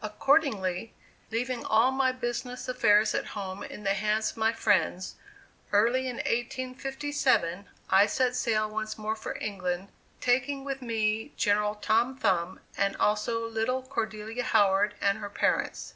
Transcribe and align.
Accordingly, 0.00 0.94
leaving 1.32 1.64
all 1.64 1.90
my 1.90 2.12
business 2.12 2.68
affairs 2.68 3.16
at 3.16 3.26
home 3.34 3.64
in 3.64 3.82
the 3.82 3.94
hands 3.94 4.30
of 4.30 4.36
my 4.36 4.52
friends, 4.52 5.16
early 5.72 6.06
in 6.06 6.18
1857 6.18 7.66
I 7.90 8.06
set 8.06 8.36
sail 8.36 8.70
once 8.70 8.96
more 8.96 9.16
for 9.16 9.36
England, 9.40 9.88
taking 10.20 10.62
with 10.64 10.82
me 10.82 11.32
General 11.36 11.74
Tom 11.74 12.16
Thumb, 12.16 12.60
and 12.78 12.94
also 12.98 13.44
little 13.44 13.82
Cordelia 13.82 14.44
Howard 14.44 14.94
and 15.00 15.18
her 15.18 15.28
parents. 15.28 15.94